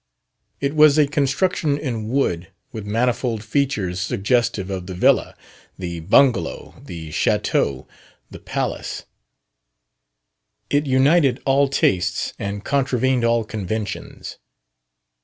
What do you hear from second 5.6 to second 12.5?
the bungalow, the chateau, the palace; it united all tastes